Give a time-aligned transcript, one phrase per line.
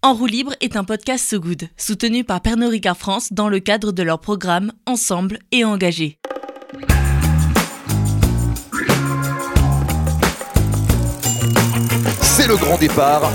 [0.00, 3.58] En roue libre est un podcast So Good, soutenu par Pernod Ricard France dans le
[3.58, 6.20] cadre de leur programme Ensemble et engagé.
[12.22, 13.28] C'est le grand départ.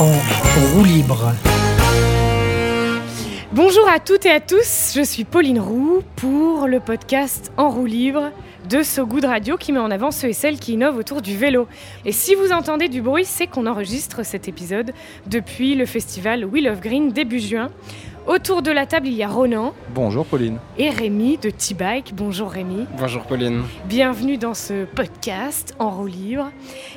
[0.00, 1.32] en roue libre.
[3.54, 7.86] Bonjour à toutes et à tous, je suis Pauline Roux pour le podcast En roue
[7.86, 8.32] libre
[8.68, 11.36] de So Good Radio qui met en avant ceux et celles qui innovent autour du
[11.36, 11.68] vélo.
[12.04, 14.92] Et si vous entendez du bruit, c'est qu'on enregistre cet épisode
[15.28, 17.70] depuis le festival Wheel of Green début juin.
[18.26, 20.56] Autour de la table, il y a Ronan Bonjour Pauline.
[20.78, 22.14] et Rémi de T-Bike.
[22.14, 22.86] Bonjour Rémi.
[22.98, 23.64] Bonjour Pauline.
[23.84, 26.50] Bienvenue dans ce podcast en roue libre.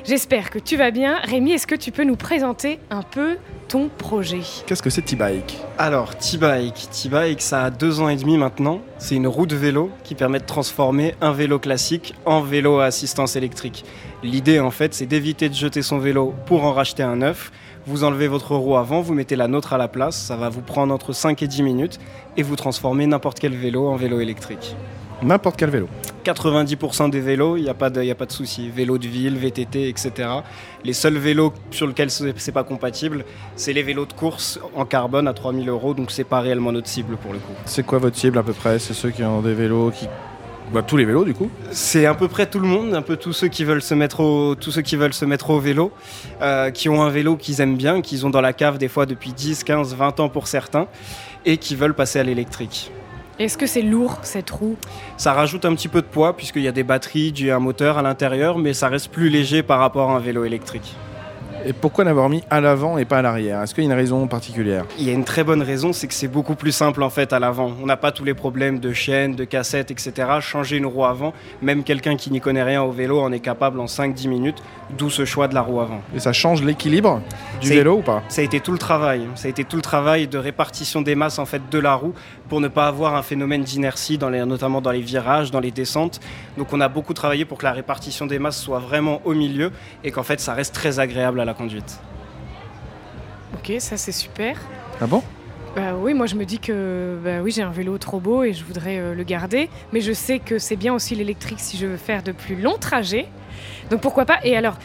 [0.06, 1.18] J'espère que tu vas bien.
[1.24, 3.36] Rémi, est-ce que tu peux nous présenter un peu
[3.68, 4.40] ton projet?
[4.66, 5.58] Qu'est-ce que c'est T-Bike?
[5.76, 6.88] Alors, T-Bike.
[6.90, 8.80] T-Bike, ça a deux ans et demi maintenant.
[8.96, 12.86] C'est une roue de vélo qui permet de transformer un vélo classique en vélo à
[12.86, 13.84] assistance électrique.
[14.22, 17.52] L'idée, en fait, c'est d'éviter de jeter son vélo pour en racheter un neuf.
[17.88, 20.14] Vous enlevez votre roue avant, vous mettez la nôtre à la place.
[20.14, 21.98] Ça va vous prendre entre 5 et 10 minutes
[22.36, 24.76] et vous transformez n'importe quel vélo en vélo électrique.
[25.22, 25.88] N'importe quel vélo.
[26.22, 28.68] 90% des vélos, il n'y a pas de, y a pas de souci.
[28.68, 30.28] Vélo de ville, VTT, etc.
[30.84, 33.24] Les seuls vélos sur lesquels c'est c'est pas compatible,
[33.56, 36.88] c'est les vélos de course en carbone à 3000 euros, donc c'est pas réellement notre
[36.88, 37.54] cible pour le coup.
[37.64, 38.78] C'est quoi votre cible à peu près?
[38.78, 40.06] C'est ceux qui ont des vélos qui.
[40.72, 43.16] Bah, tous les vélos du coup C'est à peu près tout le monde, un peu
[43.16, 45.92] tous ceux qui veulent se mettre au, tous ceux qui veulent se mettre au vélo,
[46.42, 49.06] euh, qui ont un vélo qu'ils aiment bien, qu'ils ont dans la cave des fois
[49.06, 50.86] depuis 10, 15, 20 ans pour certains,
[51.46, 52.90] et qui veulent passer à l'électrique.
[53.38, 54.76] Est-ce que c'est lourd cette roue?
[55.16, 57.96] Ça rajoute un petit peu de poids puisqu'il y a des batteries, du un moteur
[57.96, 60.96] à l'intérieur, mais ça reste plus léger par rapport à un vélo électrique.
[61.64, 63.62] Et pourquoi n'avoir mis à l'avant et pas à l'arrière?
[63.62, 64.84] Est-ce qu'il y a une raison particulière?
[64.98, 67.32] Il y a une très bonne raison, c'est que c'est beaucoup plus simple en fait
[67.32, 67.72] à l'avant.
[67.82, 70.12] On n'a pas tous les problèmes de chaîne, de cassette, etc.
[70.40, 73.80] Changer une roue avant, même quelqu'un qui n'y connaît rien au vélo en est capable
[73.80, 74.62] en 5-10 minutes,
[74.96, 76.00] d'où ce choix de la roue avant.
[76.14, 77.20] Et ça change l'équilibre
[77.60, 78.22] du vélo ou pas?
[78.28, 81.16] Ça a été tout le travail, ça a été tout le travail de répartition des
[81.16, 82.14] masses en fait de la roue
[82.48, 85.70] pour ne pas avoir un phénomène d'inertie, dans les- notamment dans les virages, dans les
[85.70, 86.20] descentes.
[86.56, 89.70] Donc on a beaucoup travaillé pour que la répartition des masses soit vraiment au milieu
[90.04, 92.00] et qu'en fait ça reste très agréable à la conduite.
[93.54, 94.56] Ok, ça c'est super.
[95.00, 95.22] Ah bon?
[95.76, 98.52] Bah oui, moi je me dis que bah oui, j'ai un vélo trop beau et
[98.52, 101.86] je voudrais euh, le garder, mais je sais que c'est bien aussi l'électrique si je
[101.86, 103.28] veux faire de plus longs trajets.
[103.90, 104.38] Donc pourquoi pas?
[104.44, 104.78] Et alors,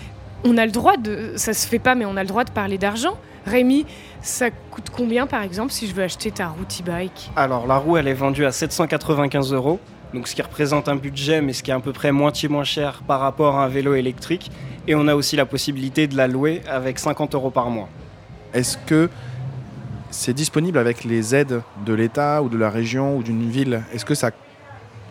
[0.44, 2.52] on a le droit de ça se fait pas mais on a le droit de
[2.52, 3.18] parler d'argent.
[3.46, 3.86] Rémi,
[4.22, 7.98] ça coûte combien par exemple si je veux acheter ta roue e-bike Alors la roue
[7.98, 9.80] elle est vendue à 795 euros,
[10.14, 12.64] donc ce qui représente un budget mais ce qui est à peu près moitié moins
[12.64, 14.52] cher par rapport à un vélo électrique.
[14.88, 17.88] Et on a aussi la possibilité de la louer avec 50 euros par mois.
[18.54, 19.10] Est-ce que
[20.12, 23.84] c'est disponible avec les aides de l'État ou de la région ou d'une ville?
[23.94, 24.32] Est-ce que ça,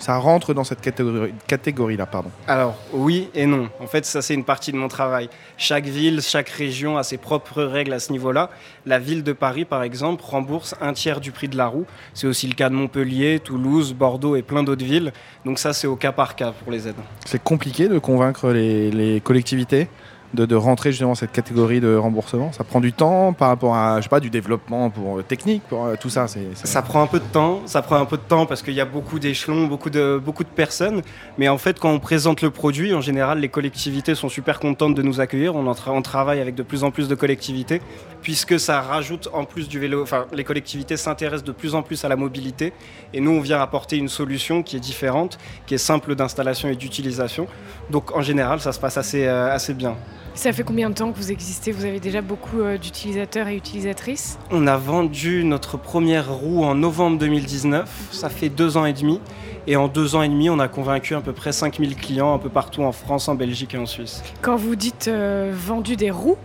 [0.03, 3.69] ça rentre dans cette catégorie- catégorie-là pardon Alors oui et non.
[3.79, 5.29] En fait, ça c'est une partie de mon travail.
[5.57, 8.51] Chaque ville, chaque région a ses propres règles à ce niveau-là.
[8.85, 11.87] La ville de Paris, par exemple, rembourse un tiers du prix de la roue.
[12.15, 15.13] C'est aussi le cas de Montpellier, Toulouse, Bordeaux et plein d'autres villes.
[15.45, 16.97] Donc ça, c'est au cas par cas pour les aides.
[17.25, 19.87] C'est compliqué de convaincre les, les collectivités?
[20.35, 24.05] De, rentrer justement cette catégorie de remboursement Ça prend du temps par rapport à, je
[24.05, 26.27] sais pas, du développement pour, euh, technique, pour euh, tout ça.
[26.55, 28.81] Ça prend un peu de temps, ça prend un peu de temps parce qu'il y
[28.81, 31.03] a beaucoup d'échelons, beaucoup de, beaucoup de personnes.
[31.39, 34.95] Mais en fait, quand on présente le produit, en général, les collectivités sont super contentes
[34.95, 35.55] de nous accueillir.
[35.55, 37.81] On, en travaille avec de plus en plus de collectivités
[38.23, 40.03] puisque ça rajoute en plus du vélo.
[40.03, 42.73] Enfin, les collectivités s'intéressent de plus en plus à la mobilité
[43.13, 46.77] et nous, on vient apporter une solution qui est différente, qui est simple d'installation et
[46.77, 47.47] d'utilisation.
[47.91, 49.97] Donc, en général, ça se passe assez, euh, assez bien.
[50.35, 51.73] Ça fait combien de temps que vous existez?
[51.73, 54.39] Vous avez déjà beaucoup euh, d'utilisateurs et utilisatrices?
[54.51, 59.21] On a vendu notre première roue en novembre 2019, ça fait deux ans et demi.
[59.67, 62.39] Et en deux ans et demi, on a convaincu à peu près 5000 clients un
[62.39, 64.23] peu partout en France, en Belgique et en Suisse.
[64.41, 66.39] Quand vous dites euh, vendu des roues,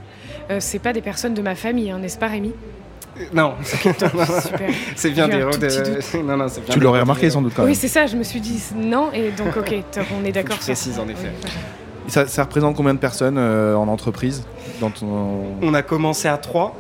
[0.52, 2.52] euh, c'est pas des personnes de ma famille, hein, n'est-ce pas Rémi?
[3.34, 4.12] Non, Super.
[4.96, 6.18] c'est bien des roues de...
[6.24, 7.75] Non, non, c'est bien Tu l'aurais remarqué sans doute quand Oui, même.
[7.75, 10.62] c'est ça, je me suis dit non, et donc ok, top, on est d'accord je
[10.62, 11.31] précise, en effet.
[11.44, 11.50] Oui.
[12.07, 14.45] Ça, représente combien de personnes euh, en entreprise.
[15.62, 16.75] On a commencé à 3.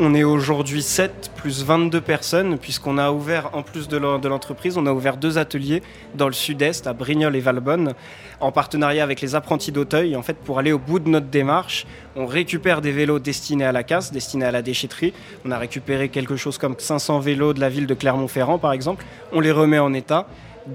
[0.00, 4.86] On est aujourd'hui 7 plus 22 personnes, puisqu'on a ouvert, en plus de l'entreprise, on
[4.86, 5.82] a ouvert deux ateliers
[6.14, 7.94] dans le sud-est, à Brignoles et Valbonne,
[8.38, 10.14] en partenariat avec les apprentis d'Auteuil.
[10.14, 11.84] En fait, pour aller au bout de notre démarche,
[12.14, 15.12] on récupère des vélos destinés à la casse, destinés à la déchetterie.
[15.44, 19.04] On a récupéré quelque chose comme 500 vélos de la ville de Clermont-Ferrand, par exemple.
[19.32, 20.28] On les remet en état.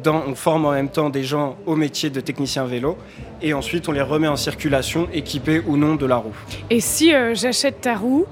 [0.05, 2.97] On forme en même temps des gens au métier de technicien vélo
[3.41, 6.35] et ensuite on les remet en circulation équipés ou non de la roue.
[6.69, 8.25] Et si euh, j'achète ta roue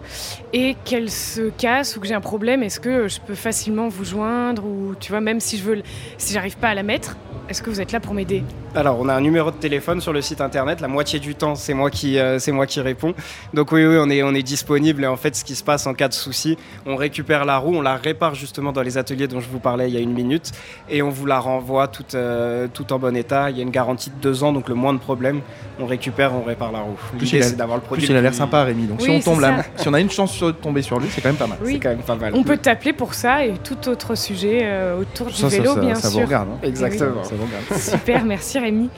[0.54, 3.90] et qu'elle se casse ou que j'ai un problème, est-ce que euh, je peux facilement
[3.90, 5.84] vous joindre ou tu vois même si je veux,
[6.18, 7.18] si j'arrive pas à la mettre,
[7.50, 8.44] est-ce que vous êtes là pour m'aider?
[8.76, 10.80] Alors, on a un numéro de téléphone sur le site internet.
[10.82, 13.14] La moitié du temps, c'est moi qui, euh, c'est moi qui réponds.
[13.54, 15.04] Donc oui, oui, on est, on est disponible.
[15.04, 17.76] Et en fait, ce qui se passe en cas de souci, on récupère la roue,
[17.76, 20.14] on la répare justement dans les ateliers dont je vous parlais il y a une
[20.14, 20.52] minute,
[20.90, 23.50] et on vous la renvoie toute, euh, toute en bon état.
[23.50, 25.42] Il y a une garantie de deux ans, donc le moins de problèmes,
[25.80, 26.98] on récupère, on répare la roue.
[27.20, 28.06] L'idée, c'est d'avoir le produit.
[28.06, 28.88] plus, il a l'air sympa, Rémi.
[28.88, 31.22] Donc, si on tombe là, si on a une chance de tomber sur lui, c'est
[31.22, 31.58] quand même pas mal.
[31.64, 31.74] Oui.
[31.74, 32.32] C'est quand même pas mal.
[32.36, 35.80] On peut t'appeler pour ça et tout autre sujet euh, autour du Ça, vélo, ça,
[35.82, 36.26] bien ça vous sûr.
[36.26, 36.48] regarde.
[36.54, 36.60] hein.
[36.64, 37.22] Exactement.
[37.32, 37.82] Ça vous regarde.
[37.82, 38.90] Super, merci Rémi.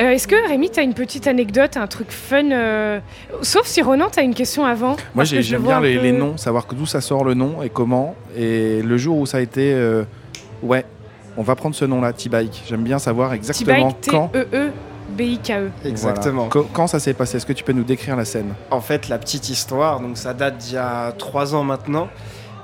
[0.00, 2.98] Euh, Est-ce que Rémi, tu as une petite anecdote, un truc fun euh,
[3.42, 4.96] Sauf si Ronan, tu as une question avant.
[5.14, 7.68] Moi, j'aime bien les, peu- les noms, savoir que d'où ça sort le nom et
[7.68, 8.14] comment.
[8.36, 10.04] Et le jour où ça a été, euh,
[10.62, 10.86] ouais,
[11.36, 12.62] on va prendre ce nom-là, T-Bike.
[12.66, 14.28] J'aime bien savoir exactement quand.
[14.28, 15.70] T-E-E-B-I-K-E.
[15.84, 16.48] Exactement.
[16.48, 16.50] Voilà.
[16.50, 18.54] Quand, quand ça s'est passé Est-ce que tu peux nous décrire la scène?
[18.70, 22.08] En fait, la petite histoire, donc ça date d'il y a trois ans maintenant.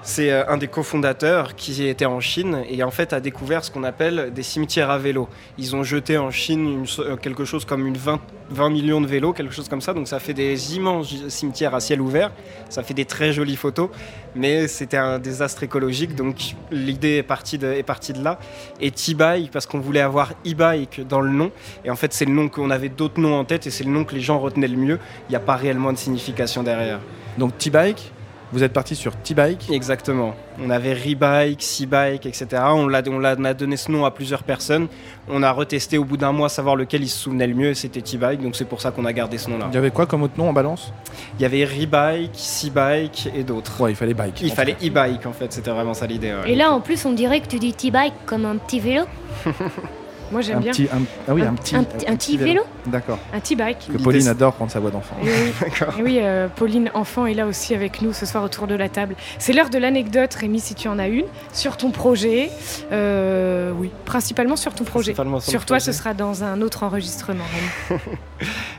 [0.02, 3.70] C'est euh, un des cofondateurs qui était en Chine et en fait a découvert ce
[3.70, 5.28] qu'on appelle des cimetières à vélo.
[5.58, 8.18] Ils ont jeté en Chine euh, quelque chose comme une 20,
[8.48, 9.92] 20 millions de vélos, quelque chose comme ça.
[9.92, 12.32] Donc ça fait des immenses cimetières à ciel ouvert.
[12.70, 13.90] Ça fait des très jolies photos,
[14.34, 16.14] mais c'était un désastre écologique.
[16.14, 18.38] Donc l'idée est partie de, est partie de là.
[18.80, 21.52] Et T-Bike parce qu'on voulait avoir e-bike dans le nom.
[21.84, 23.90] Et en fait c'est le nom qu'on avait d'autres noms en tête et c'est le
[23.90, 24.98] nom que les gens retenaient le mieux.
[25.28, 27.00] Il n'y a pas réellement de signification derrière.
[27.36, 28.12] Donc T-Bike,
[28.52, 29.70] vous êtes parti sur T-Bike.
[29.70, 30.34] Exactement.
[30.62, 32.46] On avait Rebike, Seabike, etc.
[32.66, 34.88] On, l'a, on, l'a- on a donné ce nom à plusieurs personnes.
[35.28, 37.74] On a retesté au bout d'un mois savoir lequel ils se souvenaient le mieux et
[37.74, 38.42] c'était T-Bike.
[38.42, 39.66] Donc c'est pour ça qu'on a gardé ce nom-là.
[39.70, 40.92] Il y avait quoi comme autre nom en balance?
[41.38, 43.80] Il y avait Rebike, Seabike et d'autres.
[43.80, 44.40] Ouais, il fallait bike.
[44.42, 44.88] Il fallait fait.
[44.88, 46.32] e-bike en fait, c'était vraiment ça l'idée.
[46.32, 46.50] ouais.
[46.52, 49.04] Et là, en plus, on dirait que tu dis T-bike comme un petit vélo.
[50.30, 50.72] Moi, j'aime un bien.
[50.72, 52.62] petit, un- ah oui, un, petit, un, un petit vélo.
[52.86, 53.18] D'accord.
[53.32, 53.88] Un T-bike.
[53.92, 55.16] Que Pauline adore prendre sa voix d'enfant.
[55.22, 55.94] Et oui, D'accord.
[55.98, 58.88] et oui, euh, Pauline Enfant est là aussi avec nous ce soir autour de la
[58.88, 59.16] table.
[59.38, 62.50] C'est l'heure de l'anecdote, Rémi, si tu en as une, sur ton projet.
[62.92, 65.12] Euh, oui, principalement sur ton projet.
[65.12, 65.92] Principalement sur toi, projet.
[65.92, 67.44] ce sera dans un autre enregistrement,
[67.88, 68.00] Rémi.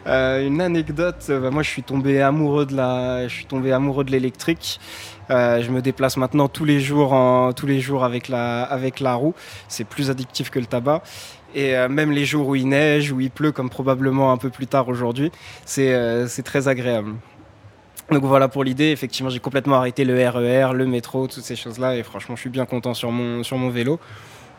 [0.08, 4.04] Euh, une anecdote, bah, moi je suis tombé amoureux de la, je suis tombé amoureux
[4.04, 4.80] de l'électrique.
[5.30, 9.00] Euh, je me déplace maintenant tous les jours, en, tous les jours avec la, avec
[9.00, 9.36] la roue.
[9.68, 11.04] C'est plus addictif que le tabac.
[11.56, 14.50] Et euh, même les jours où il neige, où il pleut, comme probablement un peu
[14.50, 15.32] plus tard aujourd'hui,
[15.66, 17.14] c'est euh, très agréable.
[18.12, 18.92] Donc voilà pour l'idée.
[18.92, 21.96] Effectivement, j'ai complètement arrêté le RER, le métro, toutes ces choses-là.
[21.96, 24.00] Et franchement, je suis bien content sur mon, sur mon vélo.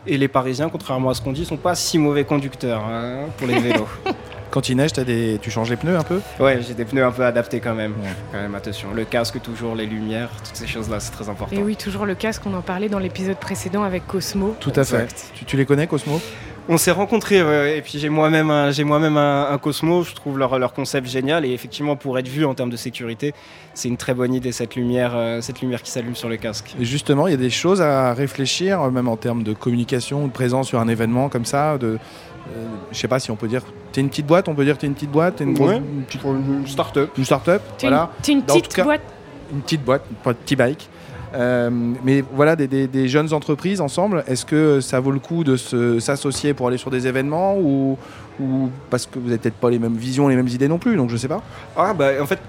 [0.06, 3.46] Et les Parisiens, contrairement à ce qu'on dit, sont pas si mauvais conducteurs hein, pour
[3.46, 3.86] les vélos.
[4.50, 5.38] Quand il neige, t'as des...
[5.40, 6.20] tu changes les pneus un peu?
[6.38, 7.92] Ouais, j'ai des pneus un peu adaptés quand même.
[7.92, 8.10] Ouais.
[8.32, 8.92] Quand même, attention.
[8.92, 11.56] Le casque, toujours, les lumières, toutes ces choses-là, c'est très important.
[11.56, 14.54] Et oui, toujours le casque, on en parlait dans l'épisode précédent avec Cosmo.
[14.60, 15.08] Tout à fait.
[15.46, 16.20] Tu les connais, Cosmo?
[16.68, 20.04] On s'est rencontrés, ouais, et puis j'ai moi-même un, j'ai moi-même un, un Cosmo.
[20.04, 21.44] Je trouve leur, leur concept génial.
[21.44, 23.34] Et effectivement, pour être vu en termes de sécurité,
[23.74, 26.74] c'est une très bonne idée, cette lumière, euh, cette lumière qui s'allume sur le casque.
[26.80, 30.22] Et justement, il y a des choses à réfléchir, euh, même en termes de communication
[30.24, 31.78] ou de présence sur un événement comme ça.
[31.78, 31.98] De,
[32.56, 33.62] euh, je sais pas si on peut dire.
[33.90, 35.78] T'es une petite boîte, on peut dire t'es une petite boîte, t'es une, Ouais.
[35.78, 37.10] une petite une start-up.
[37.18, 39.02] une start-up, T'es voilà, une, t'es une petite cas- boîte.
[39.52, 40.88] une petite boîte, pas de petit bike.
[41.34, 41.70] Euh,
[42.04, 45.56] mais voilà, des, jeunes entreprises ensemble, est-ce que ça vaut le coup de
[45.98, 47.98] s'associer pour aller sur des événements ou,
[48.90, 51.10] parce que vous n'avez peut-être pas les mêmes visions, les mêmes idées non plus, donc
[51.10, 51.42] je sais pas.
[51.76, 52.40] Ah bah en fait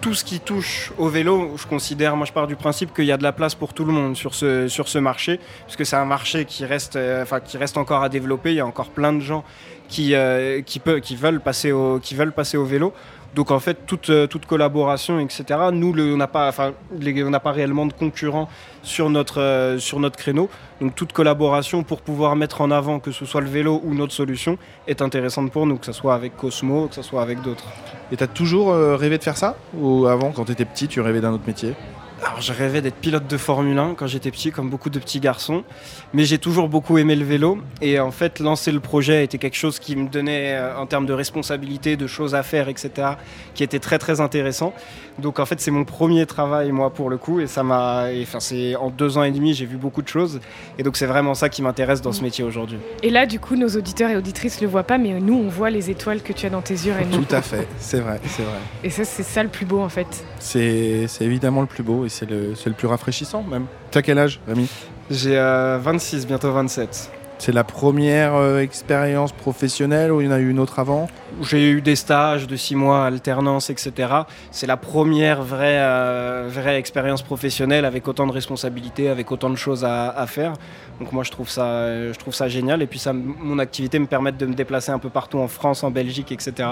[0.00, 3.12] tout ce qui touche au vélo, je considère, moi je pars du principe qu'il y
[3.12, 5.96] a de la place pour tout le monde sur ce, sur ce marché, puisque c'est
[5.96, 8.88] un marché qui reste, euh, enfin, qui reste encore à développer, il y a encore
[8.88, 9.44] plein de gens
[9.88, 10.80] qui, euh, qui,
[11.16, 12.94] veulent, passer au, qui veulent passer au vélo.
[13.34, 18.48] Donc en fait, toute, euh, collaboration, etc., nous, on n'a pas, réellement de concurrents
[18.82, 20.48] sur notre, euh, sur notre créneau.
[20.80, 24.12] Donc toute collaboration pour pouvoir mettre en avant que ce soit le vélo ou notre
[24.12, 24.58] solution
[24.88, 27.64] est intéressante pour nous, que ce soit avec Cosmo, que ce soit avec d'autres.
[28.10, 29.56] Et t'as toujours euh, rêvé de faire ça?
[29.74, 31.74] Ou avant, quand t'étais petit, tu rêvais d'un autre métier?
[32.22, 35.20] Alors, je rêvais d'être pilote de Formule 1 quand j'étais petit, comme beaucoup de petits
[35.20, 35.64] garçons.
[36.12, 37.58] Mais j'ai toujours beaucoup aimé le vélo.
[37.80, 41.06] Et en fait, lancer le projet était quelque chose qui me donnait, euh, en termes
[41.06, 43.12] de responsabilité, de choses à faire, etc.,
[43.54, 44.74] qui était très, très intéressant.
[45.18, 47.40] Donc, en fait, c'est mon premier travail, moi, pour le coup.
[47.40, 48.12] Et ça m'a.
[48.12, 50.40] et, Enfin, c'est en deux ans et demi, j'ai vu beaucoup de choses.
[50.78, 52.78] Et donc, c'est vraiment ça qui m'intéresse dans ce métier aujourd'hui.
[53.02, 55.70] Et là, du coup, nos auditeurs et auditrices le voient pas, mais nous, on voit
[55.70, 57.12] les étoiles que tu as dans tes yeux, Rémi.
[57.12, 58.58] Tout à fait, c'est vrai, c'est vrai.
[58.84, 60.24] Et ça, c'est ça le plus beau, en fait.
[60.38, 63.66] C'est c'est évidemment le plus beau et c'est le, le plus rafraîchissant même.
[63.90, 64.68] T'as quel âge, Rémi?
[65.10, 67.10] J'ai euh, 26, bientôt 27.
[67.40, 71.08] C'est la première euh, expérience professionnelle ou il y en a eu une autre avant?
[71.40, 74.12] J'ai eu des stages de six mois, alternance, etc.
[74.50, 79.56] C'est la première vraie, euh, vraie expérience professionnelle avec autant de responsabilités, avec autant de
[79.56, 80.52] choses à, à faire.
[81.00, 82.82] Donc moi je trouve ça, je trouve ça génial.
[82.82, 85.82] Et puis ça, mon activité me permet de me déplacer un peu partout en France,
[85.82, 86.68] en Belgique, etc.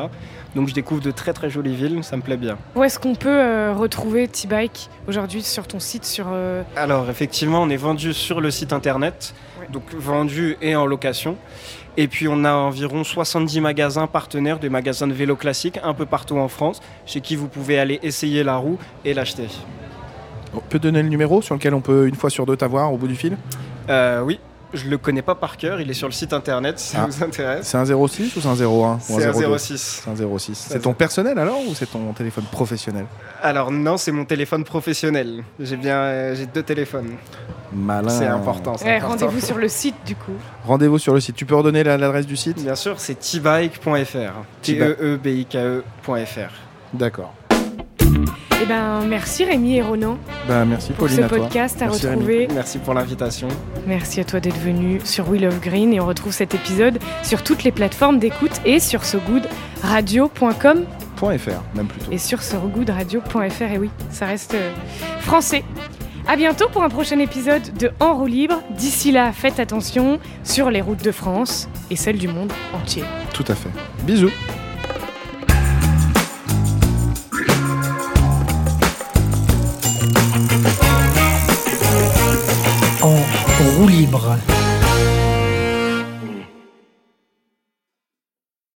[0.54, 2.58] Donc je découvre de très très jolies villes, ça me plaît bien.
[2.76, 7.62] Où est-ce qu'on peut euh, retrouver T-Bike aujourd'hui sur ton site sur, euh, Alors effectivement,
[7.62, 9.32] on est vendu sur le site internet.
[9.58, 9.66] Ouais.
[9.72, 11.36] Donc vendu et en location.
[11.96, 16.06] Et puis on a environ 70 magasins partenaires, des magasins de vélo classiques un peu
[16.06, 19.48] partout en France, chez qui vous pouvez aller essayer la roue et l'acheter.
[20.54, 22.96] On peut donner le numéro sur lequel on peut une fois sur deux t'avoir au
[22.96, 23.36] bout du fil?
[23.90, 24.38] Euh, oui,
[24.72, 27.06] je le connais pas par cœur, il est sur le site internet si ça Ah.
[27.10, 27.66] vous intéresse.
[27.66, 29.58] C'est un 06 ou c'est un 01 ou C'est un 02?
[29.58, 30.02] 06.
[30.04, 30.66] C'est un 06.
[30.70, 33.06] C'est ton personnel alors ou c'est ton téléphone professionnel?
[33.42, 35.42] Alors non, c'est mon téléphone professionnel.
[35.58, 37.10] J'ai bien, euh, j'ai deux téléphones.
[37.72, 38.08] Malin.
[38.08, 38.76] C'est important.
[38.76, 39.26] c'est Ouais, important.
[39.26, 40.32] Rendez-vous sur le site du coup.
[40.66, 41.36] Rendez-vous sur le site.
[41.36, 42.62] Tu peux redonner la- l'adresse du site?
[42.62, 43.86] Bien sûr, c'est tbike.fr.
[44.62, 44.96] T-Bike.
[44.98, 46.52] T-E-E-B-I-K-E.fr.
[46.94, 47.34] D'accord.
[48.60, 51.38] Eh ben, merci Rémi et Ronan Bah merci pour Pauline ce à toi.
[51.38, 52.14] podcast à Merci, Rémi.
[52.16, 52.48] retrouver.
[52.52, 53.46] Merci pour l'invitation.
[53.86, 57.44] Merci à toi d'être venu sur We Love Green et on retrouve cet épisode sur
[57.44, 60.84] toutes les plateformes d'écoute et sur sogoodradio.com
[61.16, 61.26] .fr,
[61.74, 62.10] même plutôt.
[62.12, 63.62] et sur sogoodradio.fr.
[63.72, 64.70] Et oui, ça reste euh,
[65.20, 65.62] français.
[66.28, 68.62] À bientôt pour un prochain épisode de En roue libre.
[68.76, 73.02] D'ici là, faites attention sur les routes de France et celles du monde entier.
[73.32, 73.70] Tout à fait.
[74.02, 74.30] Bisous.
[83.00, 84.36] en roue libre.